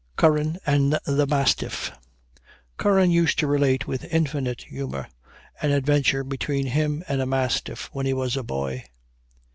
CURRAN 0.15 0.57
AND 0.65 0.97
THE 1.05 1.27
MASTIFF. 1.27 1.91
Curran 2.77 3.11
used 3.11 3.37
to 3.37 3.45
relate 3.45 3.85
with 3.85 4.11
infinite 4.11 4.63
humor 4.63 5.07
an 5.61 5.69
adventure 5.69 6.23
between 6.23 6.65
him 6.65 7.03
and 7.07 7.21
a 7.21 7.27
mastiff, 7.27 7.87
when 7.93 8.07
he 8.07 8.13
was 8.15 8.35
a 8.35 8.41
boy. 8.41 8.85